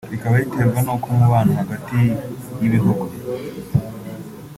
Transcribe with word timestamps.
rikaba 0.13 0.35
riterwa 0.41 0.79
n’uko 0.85 1.05
umubano 1.13 1.51
hagati 1.61 1.99
y’ibihugu 2.59 3.05